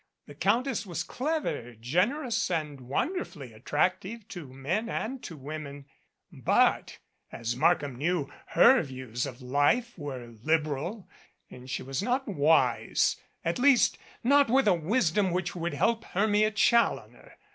[0.25, 5.85] The Countess was clever, generous and wonderfully attractive to men and to women
[6.31, 6.97] but,
[7.31, 11.07] as Markham knew, her views of life were liberal
[11.51, 16.49] and she was not wise at least, not with a wisdom which would help Hermia
[16.49, 17.33] Challoner.